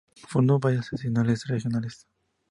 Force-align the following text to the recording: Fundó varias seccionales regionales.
Fundó 0.27 0.57
varias 0.57 0.87
seccionales 0.87 1.45
regionales. 1.45 2.07